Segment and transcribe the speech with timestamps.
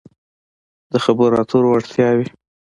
[0.91, 2.27] -د خبرو اترو وړتیاوې